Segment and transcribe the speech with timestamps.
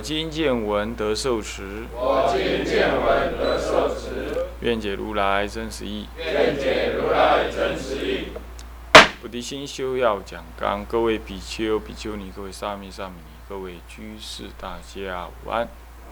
[0.00, 6.06] 我今见闻得受持，我今见闻得受持，愿解如来真实义。
[6.16, 8.28] 愿解如来真实义。
[9.20, 15.68] 菩提心修要讲纲，各位比丘、比丘尼，各位沙弥、沙弥尼，各位居士，大家午安，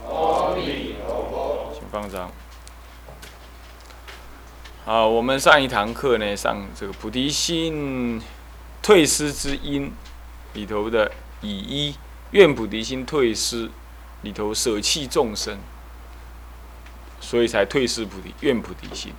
[0.06, 1.72] 阿弥陀佛。
[1.72, 2.30] 请放掌。
[4.84, 8.20] 好，我们上一堂课呢，上这个菩提心
[8.82, 9.90] 退失之因
[10.52, 11.10] 里头的
[11.40, 11.96] 以一
[12.32, 13.70] 愿菩提心退失
[14.22, 15.58] 里头舍弃众生，
[17.20, 19.12] 所以才退失菩提愿菩提心。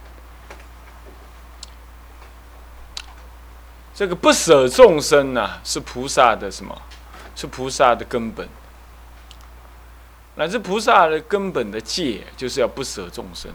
[3.96, 6.82] 这个不舍众生呐、是菩萨的什么？
[7.36, 8.48] 是菩萨的根本。
[10.36, 13.52] 乃至菩萨的根本的戒，就是要不舍众生。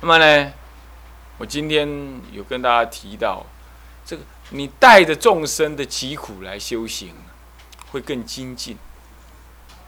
[0.00, 0.52] 那么呢，
[1.36, 1.86] 我今天
[2.32, 3.44] 有跟大家提到，
[4.06, 7.14] 这个你带着众生的疾苦来修行，
[7.90, 8.76] 会更精进。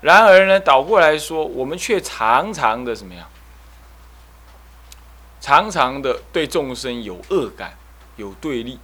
[0.01, 3.29] 然而呢，倒过来说，我们却常常的怎么样？
[5.41, 7.77] 常常的对众生有恶感，
[8.17, 8.79] 有对立。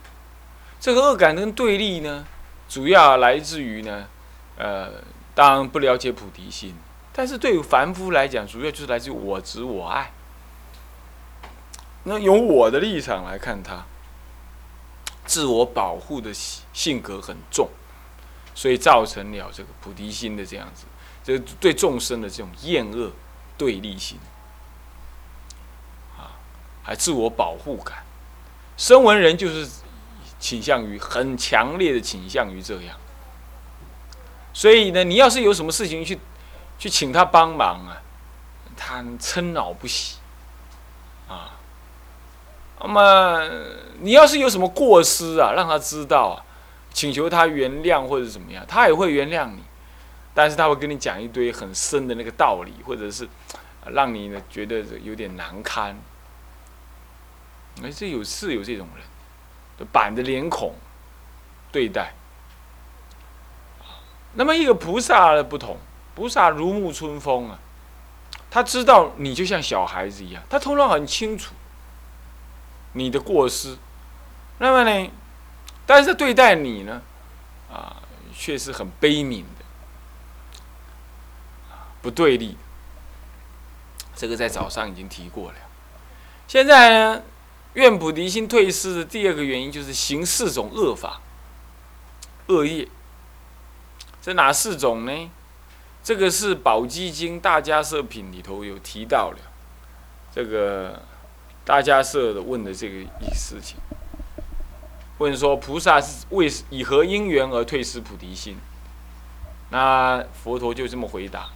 [0.80, 2.26] 这个恶感跟对立呢，
[2.68, 4.06] 主要来自于呢，
[4.56, 4.90] 呃，
[5.34, 6.74] 当然不了解菩提心，
[7.12, 10.12] 但是对于凡夫来讲，主要就是来自于我执我爱。
[12.04, 13.84] 那由我的立场来看他，
[15.26, 16.32] 自我保护的
[16.72, 17.68] 性格很重，
[18.58, 20.84] 所以造成了这个菩提心的这样子，
[21.22, 23.12] 这对众生的这种厌恶
[23.56, 24.18] 对立心，
[26.16, 26.34] 啊，
[26.82, 27.98] 还自我保护感。
[28.76, 29.70] 声闻人就是
[30.40, 32.96] 倾向于很强烈的倾向于这样，
[34.52, 36.18] 所以呢，你要是有什么事情去
[36.80, 38.02] 去请他帮忙啊，
[38.76, 40.16] 他嗔恼不喜，
[41.28, 41.52] 啊。
[42.80, 43.48] 那么
[44.00, 46.42] 你要是有什么过失啊，让他知道啊，
[46.98, 49.62] 请求他原谅或者怎么样，他也会原谅你，
[50.34, 53.28] 但是他会跟你讲一堆很深的那个道理，或者是
[53.92, 55.96] 让你呢觉得有点难堪。
[57.84, 60.74] 哎，这有是有这种人，板着脸孔
[61.70, 62.14] 对待。
[64.34, 65.76] 那么一个菩萨的不同，
[66.16, 67.60] 菩萨如沐春风啊，
[68.50, 71.54] 他知道你就像小孩子一样，他头脑很清楚。
[72.94, 73.76] 你的过失，
[74.58, 75.10] 那么呢？
[75.88, 77.00] 但是对待你呢，
[77.72, 78.02] 啊，
[78.36, 79.64] 却是很悲悯的，
[82.02, 82.58] 不对立。
[84.14, 85.54] 这个在早上已经提过了。
[86.46, 87.22] 现在呢，
[87.72, 91.22] 愿菩提心退失的第二个原因就是行四种恶法、
[92.48, 92.86] 恶业。
[94.20, 95.30] 这哪四种呢？
[96.04, 99.38] 这个是《宝积经·大迦摄品》里头有提到了，
[100.34, 101.00] 这个。
[101.64, 103.76] 大家设的问的这个一事情，
[105.18, 108.56] 问说菩萨是为以何因缘而退失菩提心？
[109.70, 111.50] 那佛陀就这么回答：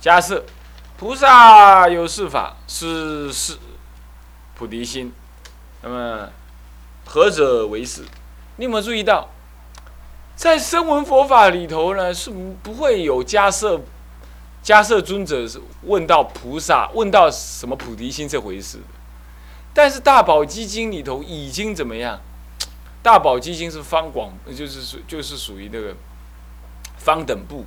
[0.00, 0.44] 假设
[0.98, 3.56] 菩萨有四法是是
[4.54, 5.12] 菩提心，
[5.82, 6.28] 那么
[7.04, 8.02] 何者为是？
[8.56, 9.28] 你有没有注意到，
[10.34, 12.30] 在声闻佛法里头呢，是
[12.62, 13.80] 不会有加设
[14.62, 18.80] 加设尊者是问到菩萨问到什么菩提心这回事？
[19.72, 22.18] 但是大宝积经里头已经怎么样？
[23.06, 25.94] 大宝积经是方广，就是属就是属于那个
[26.98, 27.64] 方等部。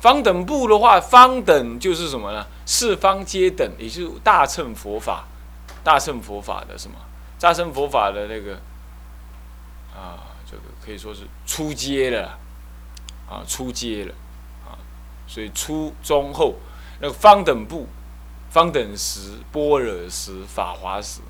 [0.00, 2.46] 方等部的话，方等就是什么呢？
[2.64, 5.26] 四方皆等，也就是大乘佛法，
[5.84, 6.96] 大乘佛法的什么？
[7.38, 8.54] 大乘佛法的那个
[9.94, 12.38] 啊，这个可以说是初阶了
[13.28, 14.14] 啊，初阶了
[14.66, 14.72] 啊，
[15.26, 16.54] 所以初中后
[17.02, 17.86] 那个方等部。
[18.48, 21.20] 方等时、般若时、法华时，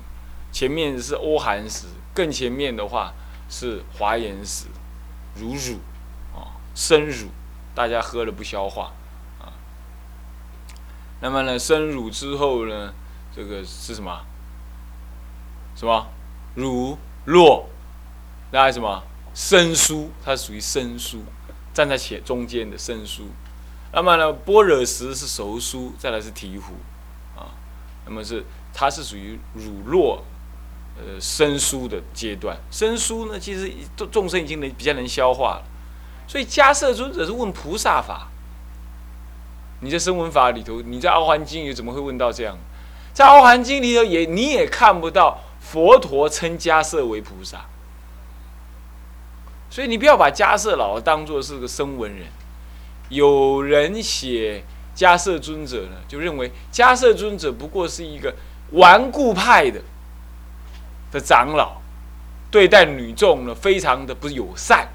[0.49, 1.87] 前面是阿含时，
[2.17, 3.13] 更前面的话
[3.47, 4.65] 是华严时，
[5.35, 5.77] 如乳
[6.35, 7.27] 啊，生乳，
[7.75, 8.91] 大家喝了不消化
[9.39, 9.53] 啊。
[11.21, 12.91] 那么呢，生乳之后呢，
[13.35, 14.25] 这个是什么？
[15.75, 16.07] 什么？
[16.55, 16.97] 乳
[17.27, 17.65] 酪，
[18.49, 19.03] 那什么？
[19.35, 21.21] 生疏，它属于生疏，
[21.71, 23.27] 站在前中间的生疏。
[23.93, 26.71] 那么呢，般若石是熟疏，再来是醍醐。
[27.39, 27.53] 啊
[28.05, 28.43] 那么是，
[28.73, 30.19] 它是属于乳酪，
[30.97, 32.57] 呃，生疏的阶段。
[32.71, 35.63] 生疏呢，其实众众生已经能比较能消化了。
[36.27, 38.27] 所以迦摄尊者是问菩萨法。
[39.81, 42.57] 你在声闻法里头，你在阿含经里怎么会问到这样？
[43.13, 47.65] 在阿含经里头也你也看不到佛陀称迦摄为菩萨。
[49.69, 52.27] 所以你不要把迦摄老当做是个声闻人。
[53.09, 54.63] 有人写
[54.95, 58.35] 迦摄尊者呢，就认为迦摄尊者不过是一个
[58.71, 59.81] 顽固派的
[61.11, 61.81] 的长老，
[62.51, 64.89] 对待女众呢非常的不友善。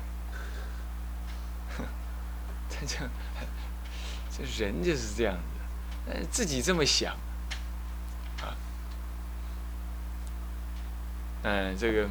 [2.86, 3.10] 这样，
[4.30, 7.14] 这人就是这样子，自己这么想
[8.40, 8.56] 啊，
[11.42, 12.08] 嗯，这个。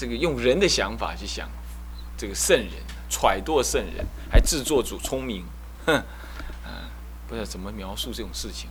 [0.00, 1.50] 这个用人的想法去想，
[2.16, 2.72] 这个圣人
[3.10, 5.44] 揣度圣人，还自作主聪明，
[5.86, 5.96] 哼，
[6.64, 6.86] 啊，
[7.26, 8.70] 不知道怎么描述这种事情。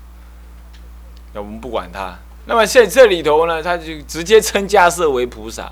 [1.33, 2.17] 那我们不管他。
[2.47, 5.71] 那么在这里头呢，他就直接称迦摄为菩萨，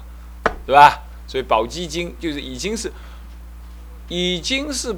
[0.66, 1.02] 对吧？
[1.26, 2.92] 所以宝积经就是已经是，
[4.10, 4.94] 已经是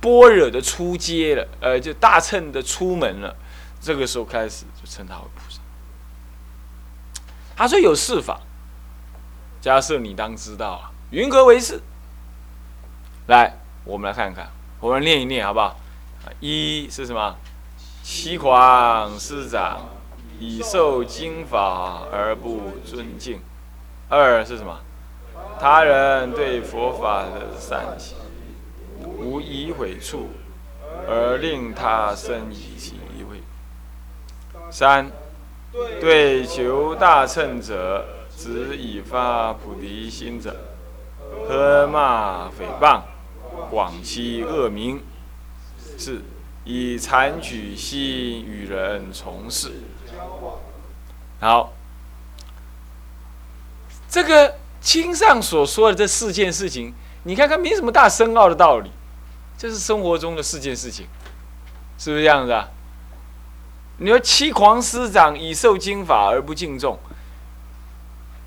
[0.00, 3.36] 般若的出阶了，呃，就大乘的出门了。
[3.80, 5.60] 这个时候开始就称他为菩萨。
[7.56, 8.40] 他说有四法。
[9.60, 11.82] 假设你当知道啊，云何为是？
[13.26, 15.76] 来，我们来看看，我们念一念好不好？
[16.40, 17.36] 一是什么？
[18.02, 19.86] 七狂师长
[20.40, 23.40] 以受经法而不尊敬。
[24.08, 24.80] 二是什么？
[25.60, 28.16] 他人对佛法的善行
[29.00, 30.30] 无疑毁处，
[31.06, 32.96] 而令他生疑其
[33.30, 33.40] 畏。
[34.70, 35.12] 三
[36.00, 38.04] 对求大乘者。
[38.36, 40.56] 只以发菩提心者，
[41.46, 43.02] 喝骂诽谤，
[43.68, 45.02] 广欺恶名，
[45.98, 46.22] 四
[46.64, 49.72] 以残取心与人从事。
[51.40, 51.72] 好，
[54.08, 56.92] 这个经上所说的这四件事情，
[57.24, 58.90] 你看看没什么大深奥的道理，
[59.56, 61.06] 这是生活中的四件事情，
[61.98, 62.68] 是不是这样子啊？
[63.98, 66.98] 你说欺狂师长以受经法而不敬重。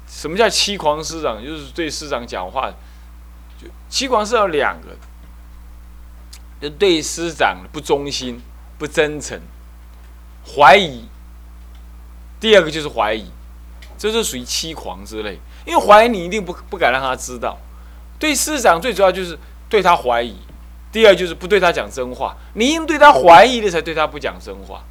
[0.08, 1.44] 什么叫欺狂师长？
[1.44, 2.72] 就是对师长讲话，
[3.60, 4.90] 就欺狂是有两个，
[6.70, 8.42] 对师长不忠心、
[8.78, 9.40] 不真诚、
[10.56, 11.06] 怀疑。
[12.40, 13.32] 第二个就是怀疑，
[13.98, 15.40] 这是属于欺狂之类。
[15.66, 17.58] 因为怀疑你一定不不敢让他知道。
[18.20, 19.38] 对师长最主要就是
[19.70, 20.36] 对他怀疑，
[20.92, 22.36] 第二就是不对他讲真话。
[22.54, 24.84] 你应对他怀疑的，才对他不讲真话。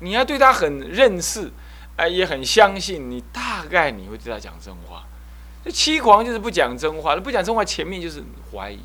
[0.00, 1.50] 你要对他很认识。
[1.94, 5.04] 哎，也很相信你，大概你会对他讲真话。
[5.62, 8.80] 这欺狂就是不讲真话，不讲真话前面就是怀疑。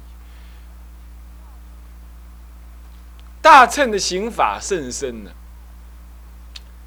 [3.47, 5.31] 大乘的刑法甚深呢。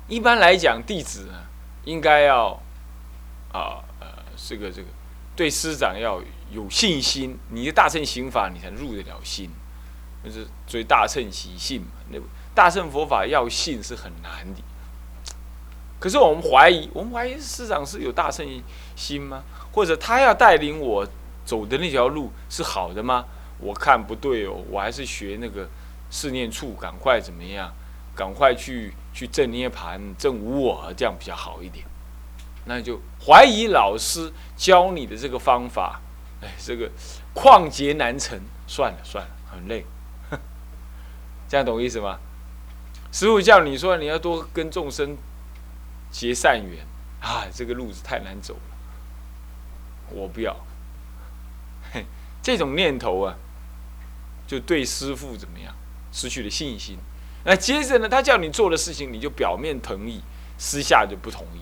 [0.08, 1.48] 一般来讲，弟子啊，
[1.86, 2.48] 应该要
[3.50, 4.88] 啊呃，这个这个
[5.34, 6.20] 对师长要
[6.50, 7.38] 有信心。
[7.48, 9.48] 你的大乘刑法，你才入得了心。
[10.22, 12.18] 就是追大乘习信嘛，那
[12.54, 14.60] 大乘佛法要信是很难的。
[15.98, 18.46] 可是我们怀疑，我们怀疑师长是有大乘
[18.94, 19.44] 心吗？
[19.72, 21.08] 或者他要带领我
[21.42, 23.24] 走的那条路是好的吗？
[23.56, 25.66] 我看不对哦，我还是学那个
[26.10, 27.72] 四念处，赶快怎么样？
[28.14, 31.86] 赶快去去正涅盘、正无我，这样比较好一点。
[32.66, 36.00] 那就怀疑老师教你的这个方法，
[36.42, 36.90] 哎，这个
[37.34, 39.86] 旷劫难成，算了算了，很累。
[41.48, 42.18] 这样懂意思吗？
[43.10, 45.16] 师傅叫你说你要多跟众生。
[46.12, 46.84] 结善缘
[47.20, 48.60] 啊，这个路子太难走了，
[50.10, 50.56] 我不要。
[51.92, 52.04] 嘿，
[52.42, 53.36] 这种念头啊，
[54.44, 55.72] 就对师傅怎么样
[56.12, 56.98] 失去了信心。
[57.44, 60.20] 那接着呢，他叫你做的事情，你就表面同意，
[60.58, 61.60] 私下就不同意，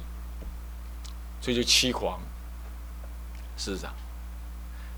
[1.40, 2.20] 所以就欺狂，
[3.56, 3.94] 是这样。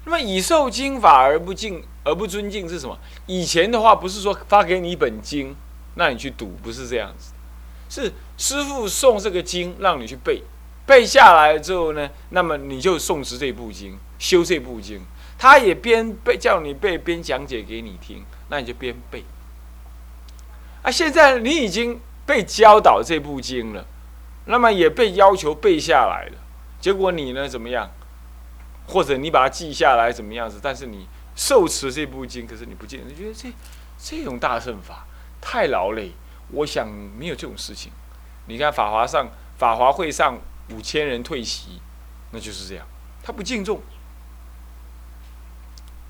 [0.07, 2.99] 那么以受经法而不敬而不尊敬是什么？
[3.27, 5.55] 以前的话不是说发给你一本经，
[5.95, 7.33] 让你去读，不是这样子。
[7.91, 10.43] 是师傅送这个经让你去背，
[10.87, 15.03] 背下来之后呢，那么你就诵持这部经，修这部经。
[15.37, 19.23] 他也边背叫你背，边讲解给你听，那你就边背。
[20.83, 23.87] 啊，现在你已经被教导这部经了，
[24.47, 26.39] 那么也被要求背下来了。
[26.81, 27.91] 结果你呢怎么样？
[28.87, 30.59] 或者你把它记下来怎么样子？
[30.61, 31.07] 但是你
[31.37, 33.53] 受持这部经，可是你不见，你觉得这
[33.99, 35.07] 这种大圣法
[35.41, 36.13] 太劳累。
[36.53, 37.93] 我想没有这种事情。
[38.47, 40.37] 你看法华上法华会上
[40.71, 41.81] 五千人退席，
[42.33, 42.85] 那就是这样。
[43.23, 43.81] 他不敬重，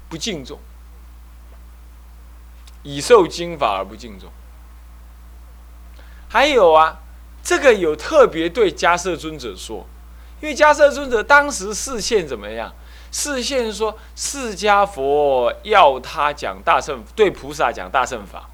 [0.08, 0.58] 不敬重，
[2.82, 4.30] 以受经法而不敬重。
[6.32, 7.00] 还有啊，
[7.42, 9.84] 这个有特别对迦摄尊者说，
[10.40, 12.72] 因为迦摄尊者当时视线怎么样？
[13.10, 18.48] 视线说释迦佛要他讲大乘，对菩萨讲大乘法，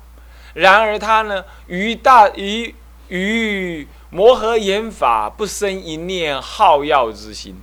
[0.54, 2.74] 然而他呢，于大于
[3.08, 7.62] 于摩诃言法不生一念好要之心。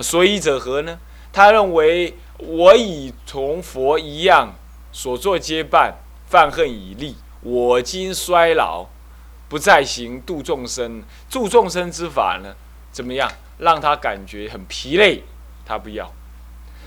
[0.00, 0.98] 所以者何呢？
[1.30, 4.54] 他认为我已同佛一样，
[4.90, 5.96] 所作皆办，
[6.26, 8.86] 犯恨已立，我今衰老，
[9.48, 12.56] 不再行度众生，度众生之法呢？
[12.90, 13.30] 怎么样？
[13.58, 15.22] 让他感觉很疲累，
[15.64, 16.12] 他不要。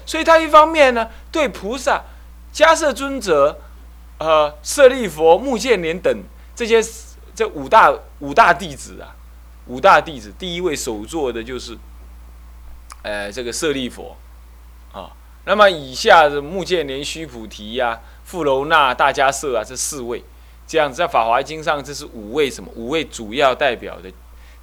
[0.06, 2.04] 所以他一方面呢，对菩萨、
[2.54, 3.62] 迦摄尊者、
[4.18, 6.24] 呃舍利佛、目犍连等
[6.54, 6.84] 这些
[7.34, 9.16] 这五大五大弟子啊，
[9.68, 11.78] 五大弟子第一位首座的就是。
[13.01, 14.18] 呃，这个舍利佛，
[14.92, 15.10] 啊，
[15.46, 20.22] 那么以下的目犍连、须菩提呀、富楼那、大迦舍啊，这四位，
[20.70, 22.72] 这样子在《法华经》上，这是五位什么？
[22.76, 24.12] 五位主要代表的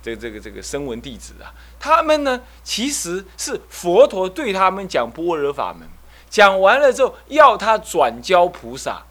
[0.01, 5.89] 这这个这个声闻弟子啊，他们呢，其实是佛陀对他们讲般若法门，
[6.31, 9.03] 讲完了之后，要他转教菩萨，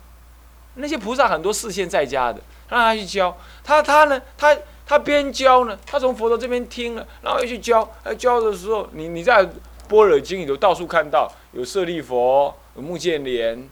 [0.75, 4.57] 那些菩萨很多视线在家的，让他去教他，他呢，他。
[4.87, 7.91] 他边教呢，他从佛陀这边听了，然后又去教。
[8.03, 9.43] 哎，教的时候，你你在
[9.87, 13.67] 《般若经》里头到处看到有舍利佛、有目犍连，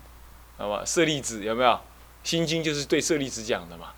[0.57, 0.81] 好吧？
[0.83, 1.69] 舍利子有没有？
[2.23, 3.89] 《心经》就是对舍利子讲的嘛，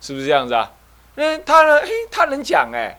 [0.00, 0.72] 是不是这样子啊？
[1.16, 1.80] 那他呢？
[1.80, 2.98] 嘿，他能讲哎，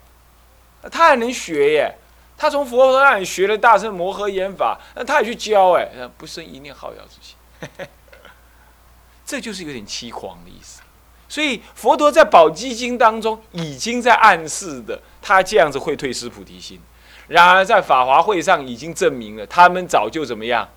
[0.91, 1.95] 他还能学耶。
[2.37, 7.37] 他从佛陀那里学了大乘摩诃言法，那他也去教哎，不生一念好要之心，
[9.25, 10.81] 这就是有点凄狂的意思。
[11.29, 16.79] 所以佛陀在宝积经当中已经在暗示的，他这样子会退失菩提心。
[17.27, 20.69] 然而在法华会上已经证明了，他们早就怎么样，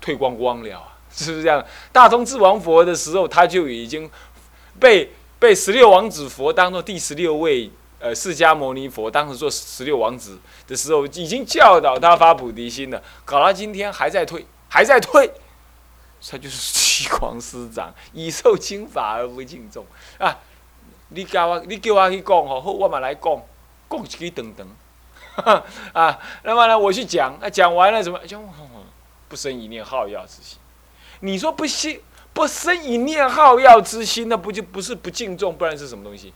[0.00, 0.87] 退光光了？
[1.24, 1.64] 是不是这样？
[1.92, 4.08] 大通智王佛的时候，他就已经
[4.78, 13.02] 被被十六王子佛当做第十六位呃释迦牟尼佛，当时做十六王子的时候，已经教导他发菩提心了。
[13.24, 15.30] 搞到今天还在退，还在退。
[16.20, 19.86] 他就是欺狂师长，以受轻法而不敬重
[20.18, 20.36] 啊！
[21.10, 23.40] 你教我，你叫我去讲吼，好，我嘛来讲，
[23.88, 24.66] 讲一句等等
[25.94, 26.18] 啊。
[26.42, 28.42] 那么呢，我去讲，那讲完了怎么讲？
[29.28, 30.58] 不生一念好要之心。
[31.20, 32.00] 你说不信，
[32.32, 36.32] 不生一念好要之心，那不就不是不敬重，不然是什么东西？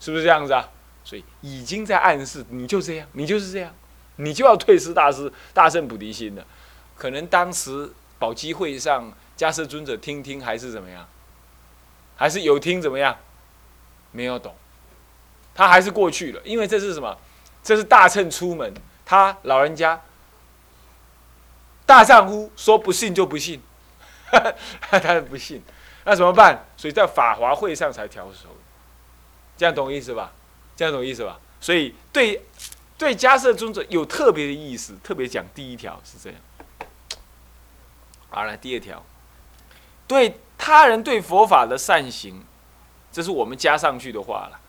[0.00, 0.68] 是不是这样子啊？
[1.04, 3.74] 所以已经在暗示，你就这样，你就是这样，
[4.16, 6.44] 你就要退失大师大圣菩提心了。
[6.96, 7.92] 可能当时。
[8.16, 11.06] 宝机会上，迦摄尊者听听还是怎么样？
[12.16, 13.14] 还是有听怎么样？
[14.12, 14.54] 没有懂，
[15.54, 16.40] 他还是过去了。
[16.42, 17.18] 因为这是什么？
[17.62, 18.72] 这是大乘出门，
[19.04, 20.00] 他老人家
[21.84, 23.60] 大丈夫说不信就不信，
[24.90, 25.62] 他不信，
[26.04, 26.64] 那怎么办？
[26.76, 28.48] 所以在法华会上才调手，
[29.56, 30.32] 这样懂意思吧？
[30.76, 31.38] 这样懂意思吧？
[31.60, 32.44] 所以对
[32.98, 36.38] 对迦摄尊者有特别的意思，特别讲第一条是这样。
[38.30, 39.04] 好了，第二条，
[40.06, 42.44] 对他人对佛法的善行，
[43.12, 44.60] 这是我们加上去的话了。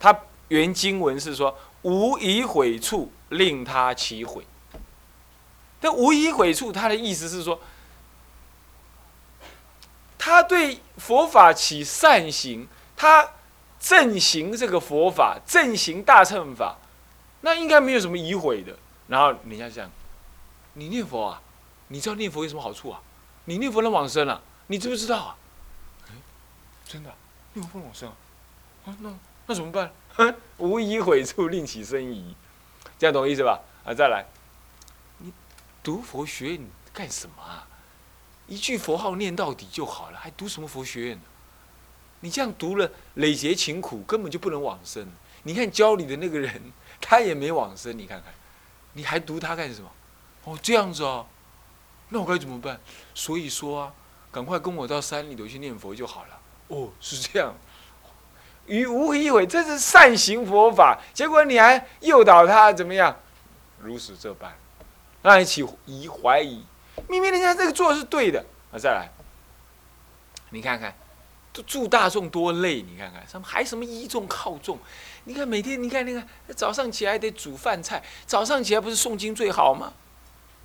[0.00, 4.44] 他原经文是说“无以毁处，令他起毁”。
[5.80, 7.60] 这“无以毁处”，他的意思是说，
[10.24, 13.28] 他对佛法起善行，他
[13.80, 16.76] 正行这个佛法，正行大乘法，
[17.40, 18.78] 那应该没有什么疑毁的。
[19.08, 19.90] 然后人家讲
[20.74, 21.42] ：“你念佛啊？
[21.88, 23.02] 你知道念佛有什么好处啊？”
[23.46, 25.36] 你念佛能往生啊，你知不知道啊？
[26.86, 27.12] 真的，
[27.54, 28.14] 念佛能往生啊？
[28.86, 29.12] 啊，那
[29.46, 29.92] 那怎么办？
[30.58, 32.36] 无以毁处，令起生疑，
[32.96, 33.60] 这样懂意思吧？
[33.84, 34.24] 啊，再来，
[35.18, 35.32] 你
[35.82, 36.60] 读佛学院
[36.92, 37.66] 干什么啊？
[38.52, 41.22] 一句佛号念到底就好了，还读什么佛学院呢？
[42.20, 45.08] 你这样读了，累劫勤苦，根本就不能往生。
[45.44, 46.60] 你看教你的那个人，
[47.00, 48.30] 他也没往生，你看看，
[48.92, 49.90] 你还读他干什么？
[50.44, 51.24] 哦，这样子啊。
[52.10, 52.78] 那我该怎么办？
[53.14, 53.94] 所以说啊，
[54.30, 56.38] 赶快跟我到山里头去念佛就好了。
[56.68, 57.54] 哦，是这样。
[58.66, 63.16] 于无一悔，这是善行佛法，结果你还诱导他怎么样？
[63.80, 64.54] 如此这般，
[65.22, 66.62] 让你起疑怀疑。
[67.08, 69.10] 明明人家这个做的是对的，啊，再来，
[70.50, 70.94] 你看看，
[71.66, 74.78] 助大众多累，你看看，什么还什么依众靠众？
[75.24, 76.22] 你看每天，你看那个
[76.54, 79.92] 早上起来得煮饭菜，早上起来不是诵经最好吗？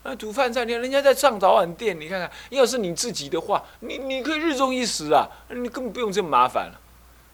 [0.04, 6.80] 那煮饭菜，你看人家在上早晚店，你看看，要是你自己的话，你你可以日中一时啊，你根本不用这么麻烦了。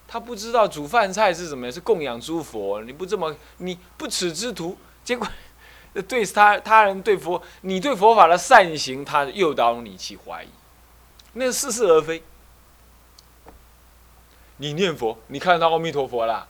[0.08, 5.28] 他不知道煮饭菜是什么，是供养诸佛，你不这么，你不耻之徒，结果
[6.02, 10.48] 对他他人对佛，你对佛法的善行，他诱导你去怀疑，
[11.34, 12.24] 那是似是而非。
[14.58, 16.48] 你念佛，你看到阿弥陀佛啦？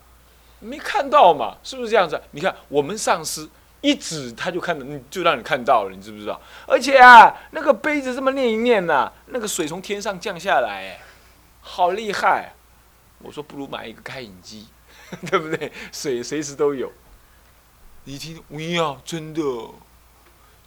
[0.59, 1.57] 没看到嘛？
[1.63, 2.21] 是不是这样子？
[2.31, 3.49] 你看我们上师。
[3.85, 6.39] 一指他就看到，就让你看到了，你知不知道？
[6.65, 11.01] 而且啊，那个杯子这么念一念呐、那个水从天上降下来，哎，
[11.59, 12.53] 好厉害！
[13.19, 14.67] 我说不如买一个开饮机，
[15.29, 15.69] 对不对？
[15.91, 16.89] 水随时都有。
[18.05, 19.41] 你听，喂呀，真的，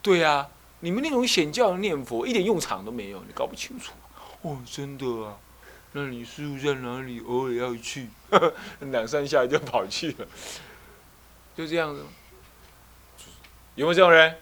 [0.01, 0.47] 对呀、
[0.79, 3.93] 你们那种显教念佛一点用场都没有，你搞不清楚。
[4.41, 5.37] 哦，真的啊，
[5.91, 7.19] 那你师傅在哪里？
[7.19, 8.09] 偶尔要去，
[8.91, 10.27] 两三下就跑去了，
[11.55, 12.03] 就这样子。
[13.75, 14.35] 有没有这种人？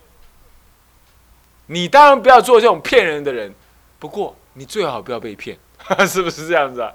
[1.67, 3.53] 你当然不要做这种骗人的人，
[3.99, 5.57] 不过你最好不要被骗，
[6.07, 6.93] 是不是这样子啊？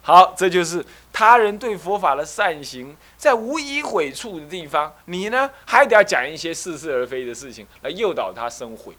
[0.00, 8.94] 好，这就是他人对佛法的善行，在无以悔处的地方，你呢还得要讲一些似是而非的事情来诱导他生悔。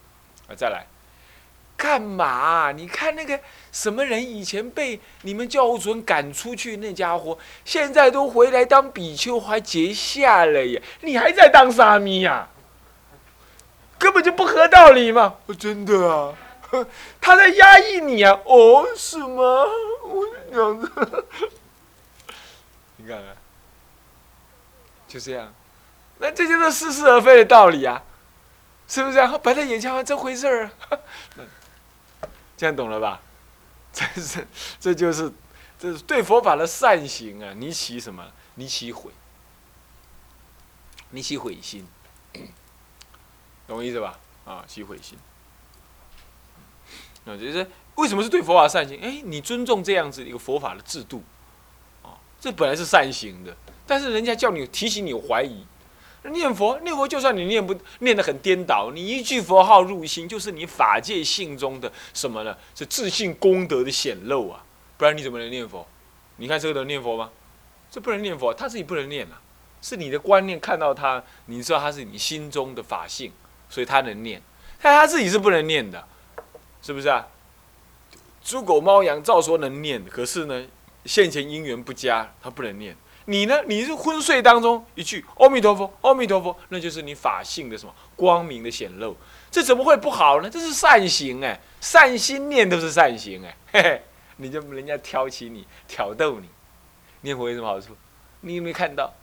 [0.47, 0.85] 啊，再来，
[1.75, 3.39] 干嘛、你看那个
[3.71, 10.81] 什么人以前被你们教务主任赶出去那家伙，现在都回来当比丘，还结下了耶！
[11.01, 12.49] 你还在当沙弥呀、
[13.97, 15.35] 根本就不合道理嘛！
[15.45, 16.33] 我真的啊，
[17.21, 18.39] 他在压抑你啊！
[18.45, 19.65] 哦，什么？
[20.03, 20.91] 我这样子，
[22.97, 23.37] 你看看，
[25.07, 25.53] 就这样，
[26.19, 28.03] 那这就是似是而非的道理啊，
[28.87, 29.37] 是不是啊？
[29.37, 30.99] 摆在眼前啊，这回事儿啊，
[32.57, 33.21] 这样懂了吧？
[33.91, 34.47] 这是，
[34.79, 35.31] 这就是，
[35.77, 37.53] 这是对佛法的善行啊！
[37.55, 38.31] 你起什么？
[38.55, 39.11] 你起悔，
[41.11, 41.87] 你起悔心，
[43.67, 44.19] 懂我意思吧？
[44.45, 45.17] 啊，起悔心。
[47.25, 47.65] 那就是
[47.95, 48.99] 为什么是对佛法善行？
[49.01, 51.23] 哎，你尊重这样子一个佛法的制度，
[52.01, 55.65] 啊，这本来是善行的，但是人家叫你提醒你有怀疑，
[56.23, 62.57] 念佛念佛，就算你念不念得很颠倒，你一句佛号入心，就是你法界性中的什么呢？
[62.75, 64.63] 是自信功德的显露啊！
[64.97, 65.85] 不然你怎么能念佛？
[66.37, 67.29] 你看这个能念佛吗？
[67.91, 69.39] 这不能念佛，他自己不能念啊，
[69.81, 73.31] 是你的观念看到他，你知道他是你心中的法性，
[73.69, 74.41] 所以他能念，
[74.81, 76.07] 但他自己是不能念的，
[76.83, 77.25] 是不是啊？
[78.43, 80.67] 猪狗猫羊照说能念，可是呢，
[81.05, 82.95] 现前因缘不佳，他不能念。
[83.25, 83.63] 你呢？
[83.67, 89.15] 你是昏睡当中一句阿弥陀佛，阿弥陀佛，那就是你法性的什么光明的显露。
[89.49, 90.49] 这怎么会不好呢？
[90.49, 94.03] 这是善行哎，善心念都是善行哎，嘿嘿，
[94.35, 96.49] 你就人家挑起你，挑逗你，
[97.21, 97.95] 念佛有什么好处？
[98.41, 99.13] 你有没有看到？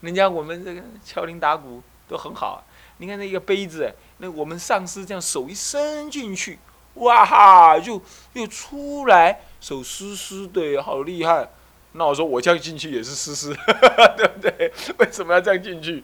[0.00, 2.64] 人家我们这个敲铃打鼓都很好啊。
[2.96, 6.58] 你看那一个杯子，那我们上师这样手一伸进去，
[6.94, 8.00] 哇哈，就
[8.34, 11.48] 又出来，手湿湿的，好厉害。
[11.92, 13.54] 那我说我这样进去也是湿湿，
[14.16, 14.72] 对不对？
[14.98, 16.02] 为什么要这样进去？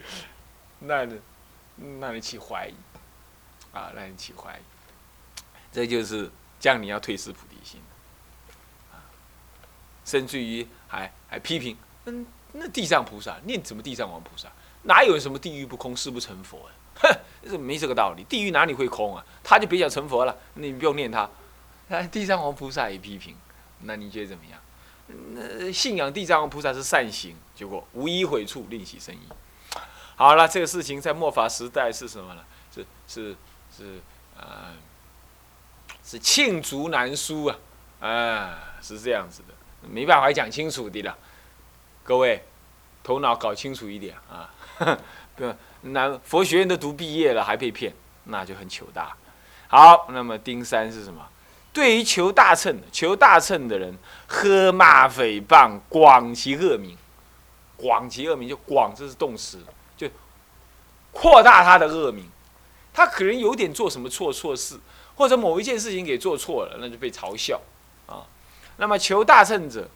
[0.81, 1.17] 那呢？
[1.99, 2.75] 那你起怀疑
[3.73, 3.91] 啊？
[3.95, 4.63] 那你起怀疑，
[5.73, 7.81] 这就是这样，你要退失菩提心
[8.93, 9.03] 啊，
[10.05, 14.49] 甚至于还还批评，嗯，那地藏菩萨念什么地藏王菩萨？
[14.83, 16.73] 哪有什么地狱不空，誓不成佛啊？
[16.97, 17.09] 哼，
[17.49, 19.25] 这没这个道理，地狱哪里会空啊？
[19.43, 21.29] 他就别想成佛了，你不用念他。
[21.89, 23.37] 哎，地藏王菩萨也批评，
[23.81, 24.61] 那你觉得怎么样？
[25.33, 29.21] 那信仰地藏王菩萨是善行，结果无一悔处，另起生疑。
[30.17, 32.45] 好了，这个事情在末法时代是什么呢？
[32.73, 33.37] 是是
[33.77, 34.01] 是
[34.37, 34.75] 呃，
[36.05, 37.59] 是罄竹难书啊，
[38.01, 39.55] 啊，是这样子的，
[39.89, 41.19] 没办法讲清楚的了。
[42.05, 42.45] 各位，
[43.03, 44.51] 头脑搞清楚一点啊！
[45.37, 45.45] 不，
[45.83, 47.93] 那佛学院都读毕业了还被骗，
[48.25, 49.17] 那就很糗大。
[49.69, 51.27] 好，那么丁三是什么？
[51.73, 56.97] 对于求大乘、求大乘的人，喝骂诽谤，广其恶名，
[57.77, 59.65] 广其恶名就广，这是动词，
[59.97, 60.09] 就
[61.13, 62.29] 扩大他的恶名。
[62.93, 64.79] 他可能有点做什么错错事，
[65.15, 67.61] 或者某一件事情给做错了，那就被嘲笑
[68.07, 68.27] 啊。
[68.79, 69.89] 那么求大乘者，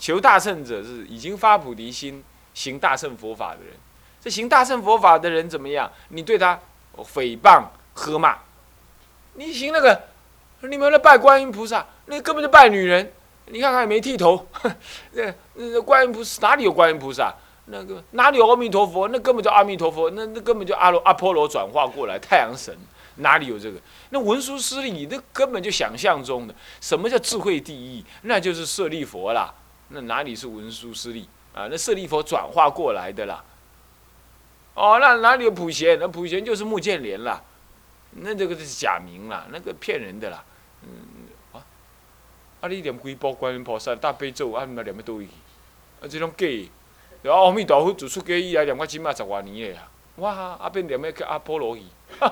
[0.00, 3.74] 求大乘者是已经发菩提心、行大乘佛法的人。
[4.24, 5.92] 这行大乘佛法的人怎么样？
[6.08, 6.58] 你对他
[6.96, 8.38] 诽谤、喝骂，
[9.34, 10.00] 你行那个。
[10.62, 13.12] 你们来拜观音菩萨，那根本就拜女人。
[13.48, 14.46] 你看看也没剃头，
[15.12, 17.34] 那那观音菩萨哪里有观音菩萨？
[17.66, 19.06] 那个哪里有阿弥陀佛？
[19.08, 22.74] 那根本就阿弥陀佛，那那根本就阿罗阿波罗转化过来太阳神，
[23.16, 23.78] 哪里有这个？
[24.08, 26.54] 那文殊师利那根本就想象中的。
[26.80, 28.02] 什么叫智慧第一？
[28.22, 29.52] 那就是舍利佛啦。
[29.88, 31.68] 那哪里是文殊师利啊？
[31.70, 33.44] 那舍利佛转化过来的啦。
[34.74, 35.98] 哦，那哪里有普贤？
[35.98, 37.42] 那普贤就是穆建莲啦。
[38.16, 40.44] 那这个是假名啦，那个骗人的啦。
[40.82, 40.90] 嗯
[41.52, 41.62] 啊，
[42.60, 42.68] 啊！
[42.68, 45.28] 你念几部观音菩萨大悲咒，啊，毋念要倒去？
[46.00, 46.46] 啊，这种假，
[47.22, 50.56] 然后阿弥陀佛祖出家以来念我起码十外年的啊，哇！
[50.60, 51.82] 阿，变念要去阿波罗去，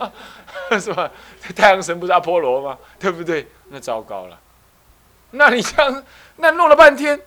[0.79, 1.11] 是吧？
[1.57, 2.79] 太阳神不是阿波罗吗？
[2.99, 3.49] 对不对？
[3.71, 4.39] 那糟糕了。
[5.31, 6.05] 那你这样，
[6.37, 7.21] 那弄了半天，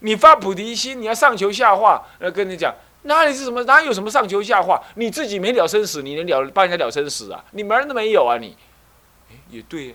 [0.00, 2.74] 你发菩提心，你要上求下化，那跟你讲，
[3.04, 3.62] 哪里是什么？
[3.64, 4.82] 哪有什么上求下化？
[4.96, 7.44] 你自己没了生死，你能了帮人家了生死啊？
[7.52, 8.36] 你门都没有啊！
[8.38, 8.56] 你，
[9.30, 9.94] 哎，也对。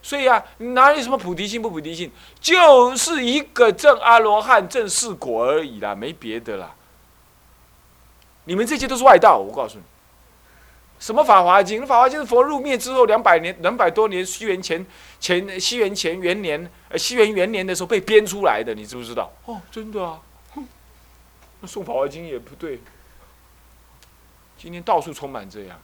[0.00, 6.74] 所以啊，哪有什么菩提心不菩提心，就是一个正阿罗汉、正四果而已啦，没别的啦。
[8.44, 9.84] 你们这些都是外道，我告诉你。
[10.98, 11.80] 什么《法华经》？
[11.86, 14.86] 《法华经》是佛入灭之后两百年、两百多年，西元前
[15.18, 19.28] 前西元前元年，呃，西元元年的时候被编出来的，你知不知道？
[19.46, 20.20] 哦，真的啊。
[21.66, 22.80] 送《法华经》也不对。
[24.56, 25.80] 今天到处充满这样，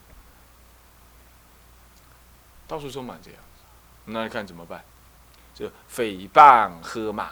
[2.66, 3.40] 到处充满这样。
[4.04, 4.84] 那你看怎么办？
[5.54, 7.30] 就诽谤、喝骂。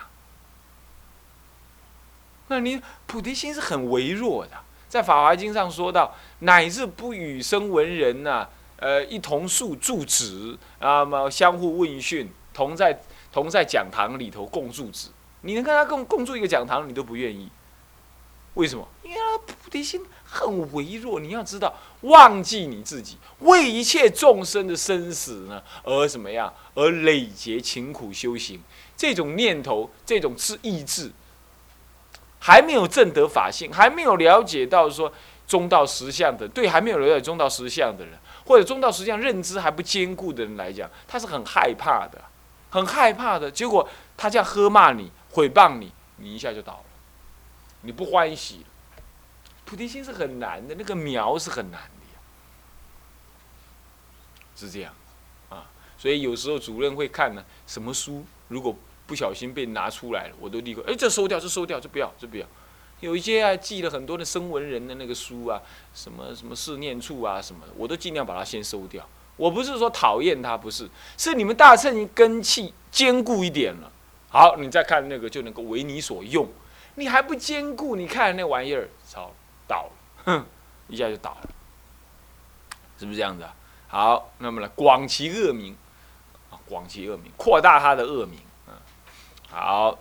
[2.49, 4.53] 那你菩提心是很微弱的，
[4.89, 13.01] 在《法华经》上说到，乃至不与生闻人呐，呃，一同宿住止啊么相互问讯，同在
[13.33, 15.11] 同在讲堂里头共住止，
[15.43, 17.51] 你能跟他共共住一个讲堂，你都不愿意。
[18.57, 18.87] 为什么？
[19.03, 21.21] 因为菩提心很微弱。
[21.21, 26.53] 你要知道，忘记你自己，为一切众生的生死呢，而怎么样？
[26.75, 28.63] 而累劫勤苦修行，
[28.97, 31.13] 这种念头，这种是意志，
[32.41, 35.13] 还没有证得法性，还没有了解到说
[35.47, 42.25] 中道实相的，对还没有了解中道实相的人，或者中道实相认知还不坚固的人来讲，他是很害怕的，
[42.71, 43.51] 很害怕的。
[43.51, 46.85] 结果他这样喝骂你、诽谤你，你一下就倒了。
[47.87, 48.67] 你不欢喜，
[49.65, 52.21] 菩提心是很难的，那个苗是很难的呀，
[54.57, 54.93] 是这样，
[55.49, 62.47] 啊，所以有时候主任会看呢，什么书如果不小心被拿出来了，我都立刻，哎，这收掉，这收掉，这不要，这不要。
[63.01, 65.63] 有一些啊，记了很多的声闻人的那个书啊，
[65.95, 69.09] 什么什么四念处啊什么的，我都尽量把它先收掉。
[69.37, 73.93] 我不是说讨厌它，不是，是你们大乘根气坚固一点了，
[74.31, 76.49] 好，你再看那个就能够为你所用。
[76.97, 77.95] 你还不坚固？
[77.95, 79.31] 你看那玩意儿，操，
[79.69, 79.93] 倒了，
[80.25, 80.47] 哼，
[80.89, 81.49] 一下就倒了，
[82.99, 83.55] 是不是这样子啊？
[83.87, 85.77] 好，那么呢，广其恶名，
[86.51, 88.75] 啊，广其恶名，扩大他的恶名，嗯，
[89.49, 89.99] 好，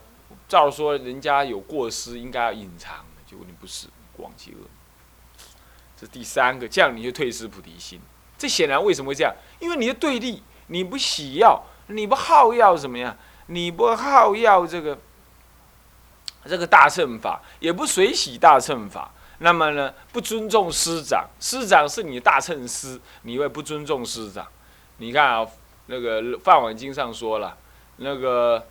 [0.48, 4.70] 照说人家有过失，应该要隐藏，结果你不是，广其恶名，
[5.98, 8.00] 这第三个，这样你就退失菩提心。
[8.38, 9.34] 这显然为什么会这样？
[9.60, 13.18] 因为你的对立，你不喜要，你不好要怎么样？
[13.48, 14.98] 你不好要这个。
[16.48, 24.48] 这个大乘法也不随喜大乘法，那么呢，不尊重师长，师长是你的大乘师，你会不尊重师长？
[24.98, 25.48] 你看啊，
[25.88, 27.58] 那个《梵网经》上说了，
[27.98, 28.68] 那个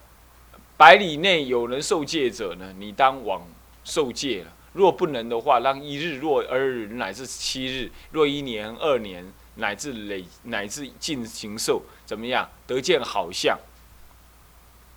[0.76, 3.42] 百里内有人受戒者呢，你当往
[3.84, 9.24] 受戒了；若不能的话，让一日、若二日乃至七日，若一年、二年
[9.56, 13.58] 乃至累乃至进行受，怎么样得见好相，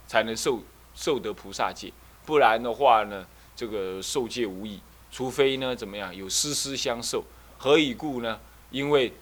[0.07, 0.61] 才能受
[0.95, 1.91] 受得菩萨戒。
[2.27, 4.81] 不然的话呢，这个受戒无益。
[5.09, 7.23] 除非呢，怎么样有师师相授？
[7.57, 8.37] 何以故呢？
[8.69, 9.13] 因为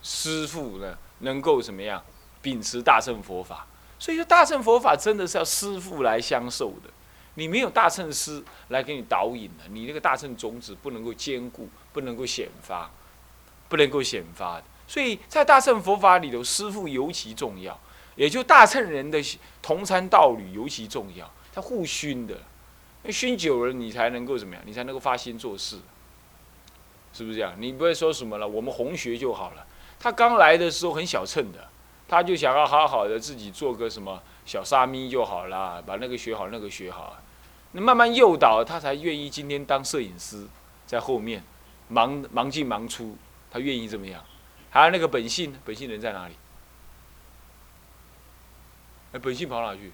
[0.00, 2.00] 师父呢，能够怎么样
[2.40, 3.66] 秉持大乘佛法。
[3.98, 6.90] 所以说，大乘佛法真的是要师父来相授的。
[7.34, 12.88] 你没有大乘师来给你导引的，你那个大乘种子不能够坚固，不能够显发，
[13.68, 14.62] 不能够显发。
[14.86, 17.76] 所以在大乘佛法里头，师父尤其重要，
[18.14, 19.20] 也就大乘人的
[19.60, 22.40] 同参道侣尤其重要，他互熏的。
[23.10, 24.62] 熏久了，你才能够怎么样？
[24.64, 25.78] 你才能够发心做事，
[27.12, 27.54] 是不是这样？
[27.58, 28.46] 你不会说什么了？
[28.46, 29.66] 我们红学就好了。
[29.98, 31.68] 他刚来的时候很小乘的，
[32.06, 37.16] 他就想要好好的自己做个什么小沙弥就好了，把那个学好，那个学好。
[37.72, 40.46] 那慢慢诱导他，才愿意今天当摄影师，
[40.86, 41.42] 在后面
[41.88, 43.16] 忙忙进忙出，
[43.50, 44.22] 他愿意怎么样？
[44.70, 46.34] 还有那个本性，本性人在哪里？
[49.12, 49.92] 哎，本性跑哪去？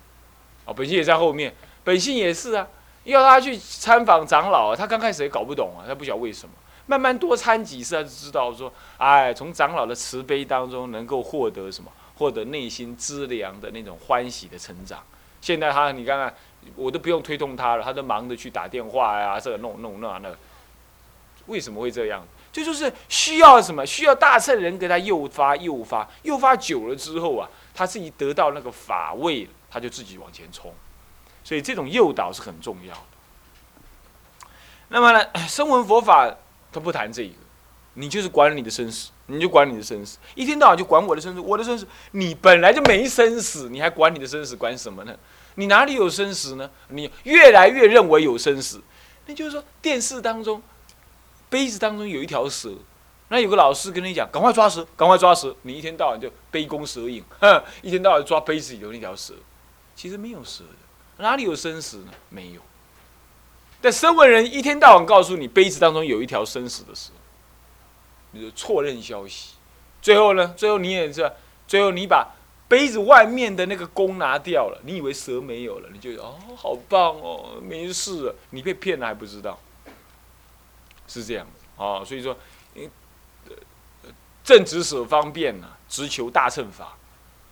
[0.64, 2.68] 哦，本性也在后面，本性也是啊。
[3.12, 6.55] 要他去参访长老，他刚开始也搞不懂啊，他不晓得为什么。
[6.87, 11.90] 慢慢多参几次，他就知道说，哎，从长老的慈悲当中能够获得什么？
[12.16, 14.99] 获得内心资粮的那种欢喜的成长。
[15.40, 16.35] 现在他，你看看，
[16.75, 20.31] 我都不用推动他了，他都忙着去打电话呀，这个弄弄那那。
[21.47, 22.27] 为什么会这样？
[22.51, 23.87] 这就是需要什么？
[23.87, 30.73] 需要大乘人给他诱发、诱发、诱发久了之后啊，他自己得到那个法位，他就自己往前冲。
[31.44, 33.01] 所以这种诱导是很重要的。
[34.88, 36.35] 那么呢， 声闻佛法
[36.72, 37.35] 他不谈这个，
[37.94, 45.14] 你就是管你的生死，你就管你的生死，一天到晚就管我的生死，我的生死，你本来就没生死，你还管你的生死，管什么呢？
[45.57, 46.70] 你哪里有生死呢？
[46.88, 48.81] 你越来越认为有生死，
[49.27, 50.62] 那就是说电视当中
[51.51, 52.72] 杯子当中有一条蛇，
[53.29, 59.35] 那有个老师跟你讲，赶快抓蛇，赶快抓蛇，你一天到晚就杯弓蛇影，哼，一天到晚抓杯子里头那条蛇，
[59.96, 60.88] 其实没有蛇的。
[61.18, 62.12] 哪里有生死呢？
[62.31, 62.61] 没有，
[63.81, 67.11] 但声闻人一天到晚告诉你杯子当中有一条生死的蛇，
[68.33, 69.54] 你就错认消息。
[70.00, 71.31] 最后呢，最后你也是，
[71.66, 72.35] 最后你把
[72.68, 78.35] 杯子外面的那个弓拿掉了，你以为蛇没有了，你就哦，好棒哦，没事了。
[78.50, 79.59] 你被骗了还不知道，
[81.09, 82.04] 是这样哦。
[82.07, 82.37] 所以说，
[84.44, 86.96] 正直舍方便呐，直求大乘法，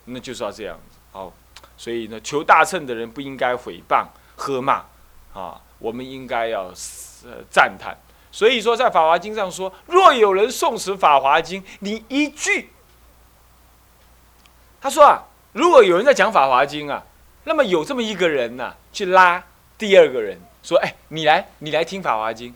[0.05, 0.97] 那就是要这样子。
[1.11, 1.33] 好，
[1.77, 4.83] 所以呢，求大乘的人不应该诽谤、喝骂
[5.33, 5.61] 啊。
[5.79, 6.73] 我们应该要
[7.23, 7.95] 呃赞叹，
[8.31, 12.71] 所以说在《法华经》上说，若有人诵持《法华经》，你一句，
[14.81, 15.21] 他说啊，
[15.53, 17.03] 如果有人在讲《法华经》啊，
[17.43, 19.43] 那么有这么一个人呐，去拉
[19.77, 22.49] 第二个人说，哎，你来，你来听《法华经》，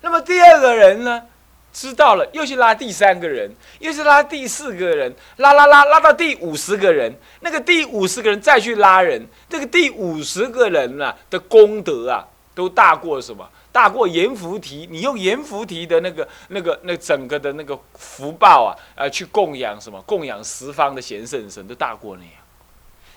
[0.00, 1.26] 那么第二个人呢，
[1.72, 12.26] 知道了，又去拉第三个人，又是拉第四个人，拉拉拉拉到第五十个人，那个第五十个人再去拉人，这个第五十个人啊的功德啊。
[12.54, 13.48] 都大过什么？
[13.70, 14.84] 大过阎浮提。
[14.90, 20.02] 你用阎浮提的那个、那个、那整个的那个福报啊，啊，去供养什么？
[20.02, 22.32] 供养十方的贤圣神，都大过那样。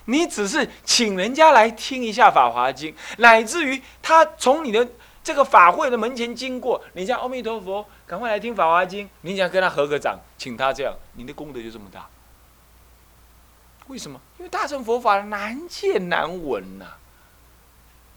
[0.04, 4.86] 你只是请人家来听一下《法华经》，乃至于他从你的
[5.24, 12.08] 这个法会的门前经过，你叫阿弥陀佛，赶快来听《法华经》，你想跟他合个掌，请他这样，你的功德就这么大。
[13.86, 14.20] 为什么？
[14.38, 16.86] 因为大乘佛法难见难闻呐。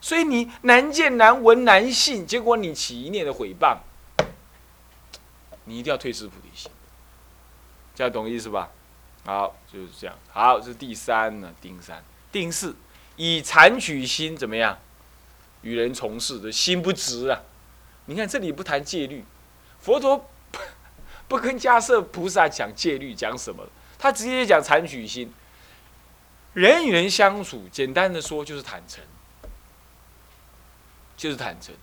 [0.01, 3.77] 所以你难见难闻难信，结果你起一念的诽谤，
[5.63, 6.71] 你一定要退失菩提心，
[7.95, 8.69] 这样懂意思吧？
[9.25, 10.15] 好，就是这样。
[10.31, 12.75] 好，这是第三呢，丁三、丁四，
[13.15, 14.77] 以残取心怎么样？
[15.65, 17.41] 与人从事的心不直啊！
[18.05, 19.25] 你看这里不谈戒律，
[19.79, 20.29] 佛陀
[21.27, 23.67] 不跟迦舍菩萨讲戒律，讲什么？
[23.97, 25.33] 他直接讲残取心。
[26.53, 29.03] 人与人相处，简单的说就是坦诚。
[31.17, 31.73] 就是坦诚，